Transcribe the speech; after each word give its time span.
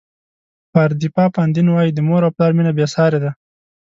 پاردیفا 0.73 1.25
پاندین 1.35 1.67
وایي 1.69 1.91
د 1.93 1.99
مور 2.07 2.21
او 2.25 2.31
پلار 2.35 2.51
مینه 2.57 2.71
بې 2.77 2.85
سارې 2.95 3.19
ده. 3.23 3.31